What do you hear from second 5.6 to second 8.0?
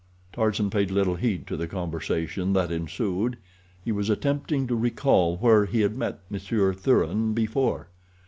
he had met Monsieur Thuran before.